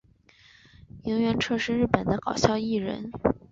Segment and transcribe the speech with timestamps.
[1.03, 3.11] 萤原彻是日本的搞笑艺人。